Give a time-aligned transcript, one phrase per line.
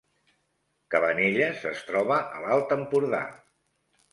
[0.95, 3.21] Cabanelles es troba a l’Alt Empordà